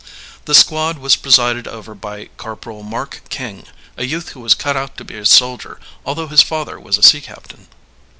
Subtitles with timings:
[0.45, 3.67] The squad was presided over by Corporal Mark King,
[3.97, 7.03] a youth who was cut out to be a soldier, although his father was a
[7.03, 7.67] sea captain.